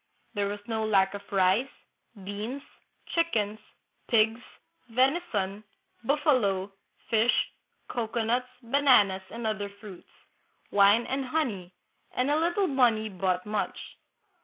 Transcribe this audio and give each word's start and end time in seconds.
There 0.33 0.47
was 0.47 0.59
no 0.67 0.83
lack 0.83 1.13
of 1.13 1.31
rice, 1.31 1.69
beans, 2.23 2.63
chickens, 3.05 3.59
pigs, 4.07 4.41
venison, 4.89 5.63
buffalo, 6.03 6.71
fish, 7.11 7.51
cocoanuts, 7.87 8.49
bananas, 8.63 9.21
and 9.29 9.45
other 9.45 9.69
fruits, 9.69 10.09
wine 10.71 11.05
and 11.05 11.25
honey; 11.25 11.71
and 12.15 12.31
a 12.31 12.39
little 12.39 12.65
money 12.65 13.09
bought 13.09 13.45
much. 13.45 13.77